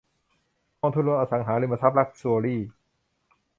[0.79, 2.61] กองทุนรวมอสังหาริมทรัพย์ลักซ์ชัวรี่